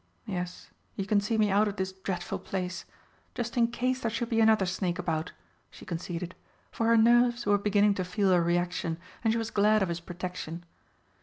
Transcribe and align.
Yes, 0.25 0.71
you 0.95 1.05
can 1.05 1.21
see 1.21 1.37
me 1.37 1.51
out 1.51 1.67
of 1.67 1.75
this 1.75 1.91
dreadful 1.91 2.39
place 2.39 2.85
just 3.35 3.55
in 3.55 3.67
case 3.67 3.99
there 4.01 4.09
should 4.09 4.29
be 4.29 4.39
another 4.39 4.65
snake 4.65 4.97
about," 4.97 5.31
she 5.69 5.85
conceded, 5.85 6.33
for 6.71 6.87
her 6.87 6.97
nerves 6.97 7.45
were 7.45 7.59
beginning 7.59 7.93
to 7.93 8.03
feel 8.03 8.31
a 8.31 8.41
reaction, 8.41 8.97
and 9.23 9.31
she 9.31 9.37
was 9.37 9.51
glad 9.51 9.83
of 9.83 9.89
his 9.89 9.99
protection. 9.99 10.65